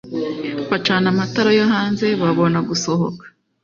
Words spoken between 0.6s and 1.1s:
bacana